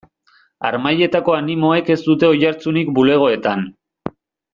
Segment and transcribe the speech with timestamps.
[0.69, 3.63] Harmailetako animoek ez dute oihartzunik bulegoetan.